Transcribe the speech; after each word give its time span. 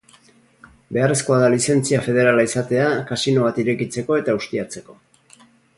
Beharrezkoa 0.97 1.37
da 1.43 1.51
lizentzia 1.55 2.01
federala 2.07 2.47
izatea 2.49 2.89
kasino 3.13 3.47
bat 3.49 3.61
irekitzeko 3.65 4.21
eta 4.25 4.41
ustiatzeko. 4.41 4.99